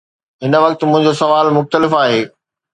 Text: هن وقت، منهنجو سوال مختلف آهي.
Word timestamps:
هن 0.43 0.53
وقت، 0.55 0.83
منهنجو 0.83 1.13
سوال 1.13 1.53
مختلف 1.53 1.93
آهي. 1.93 2.31